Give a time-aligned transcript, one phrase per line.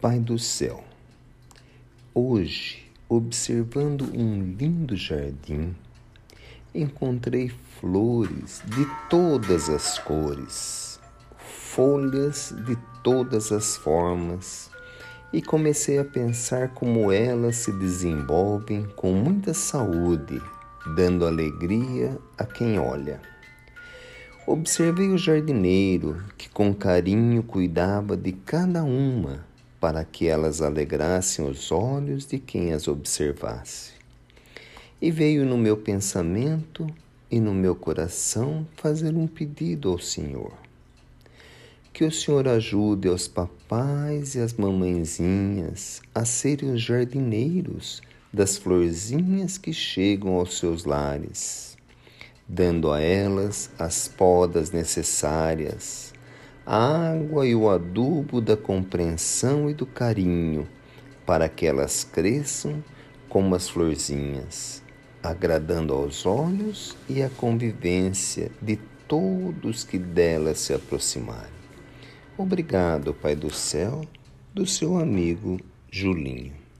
[0.00, 0.82] Pai do céu,
[2.14, 5.76] hoje, observando um lindo jardim,
[6.74, 10.98] encontrei flores de todas as cores,
[11.36, 14.70] folhas de todas as formas,
[15.34, 20.40] e comecei a pensar como elas se desenvolvem com muita saúde,
[20.96, 23.20] dando alegria a quem olha.
[24.46, 29.49] Observei o jardineiro que com carinho cuidava de cada uma
[29.80, 33.92] para que elas alegrassem os olhos de quem as observasse.
[35.00, 36.86] E veio no meu pensamento
[37.30, 40.52] e no meu coração fazer um pedido ao Senhor.
[41.92, 49.56] Que o Senhor ajude aos papais e as mamãezinhas a serem os jardineiros das florzinhas
[49.56, 51.76] que chegam aos seus lares,
[52.46, 56.09] dando a elas as podas necessárias
[56.72, 60.68] água e o adubo da compreensão e do carinho,
[61.26, 62.84] para que elas cresçam
[63.28, 64.80] como as florzinhas,
[65.20, 71.50] agradando aos olhos e à convivência de todos que delas se aproximarem.
[72.38, 74.02] Obrigado, Pai do céu,
[74.54, 75.58] do seu amigo
[75.90, 76.60] Julinho.